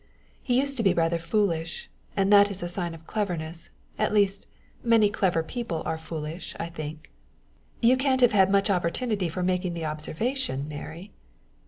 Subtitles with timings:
[0.41, 3.69] "He used to be rather foolish, and that is a sign of cleverness
[3.99, 4.47] at least,
[4.83, 7.11] many clever people are foolish, I think."
[7.81, 11.11] "You can't have had much opportunity for making the observation, Mary!"